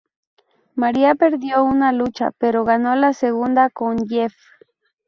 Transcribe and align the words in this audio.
Maria 0.75 1.13
perdió 1.13 1.63
una 1.63 1.91
lucha, 1.91 2.31
pero 2.39 2.65
ganó 2.65 2.95
la 2.95 3.13
segunda 3.13 3.69
con 3.69 4.07
Jeff. 4.07 4.33